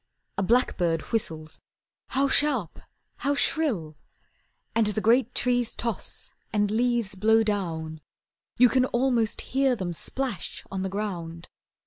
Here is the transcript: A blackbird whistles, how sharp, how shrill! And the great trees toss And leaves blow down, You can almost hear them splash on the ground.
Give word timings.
A 0.35 0.41
blackbird 0.41 1.01
whistles, 1.13 1.61
how 2.07 2.27
sharp, 2.27 2.79
how 3.17 3.35
shrill! 3.35 3.97
And 4.73 4.87
the 4.87 4.99
great 4.99 5.35
trees 5.35 5.75
toss 5.75 6.33
And 6.51 6.71
leaves 6.71 7.13
blow 7.13 7.43
down, 7.43 8.01
You 8.57 8.67
can 8.67 8.85
almost 8.85 9.41
hear 9.53 9.75
them 9.75 9.93
splash 9.93 10.65
on 10.71 10.81
the 10.81 10.89
ground. 10.89 11.49